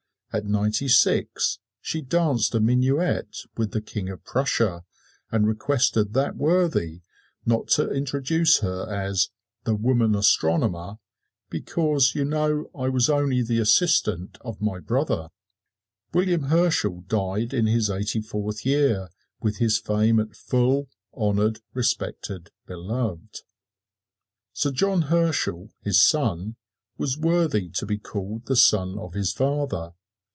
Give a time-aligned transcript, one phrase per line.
[0.33, 4.85] At ninety six she danced a minuet with the King of Prussia,
[5.29, 7.01] and requested that worthy
[7.45, 9.27] not to introduce her as
[9.65, 10.99] "the woman astronomer,
[11.49, 15.31] because, you know, I was only the assistant of my brother!"
[16.13, 19.09] William Herschel died in his eighty fourth year,
[19.41, 23.39] with his fame at full, honored, respected, beloved.
[24.53, 26.55] Sir John Herschel, his son,
[26.97, 29.91] was worthy to be called the son of his father.